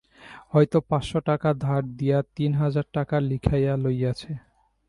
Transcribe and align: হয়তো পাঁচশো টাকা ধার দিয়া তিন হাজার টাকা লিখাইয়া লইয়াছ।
হয়তো 0.53 0.77
পাঁচশো 0.89 1.19
টাকা 1.29 1.49
ধার 1.63 1.83
দিয়া 1.99 2.19
তিন 2.35 2.51
হাজার 2.61 2.85
টাকা 2.93 3.15
লিখাইয়া 3.29 3.73
লইয়াছ। 3.83 4.21